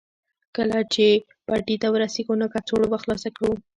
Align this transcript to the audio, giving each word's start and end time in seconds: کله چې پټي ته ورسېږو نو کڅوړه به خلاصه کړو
کله 0.55 0.77
چې 0.93 1.05
پټي 1.47 1.75
ته 1.81 1.87
ورسېږو 1.93 2.33
نو 2.41 2.45
کڅوړه 2.53 2.87
به 2.91 2.97
خلاصه 3.03 3.29
کړو 3.35 3.51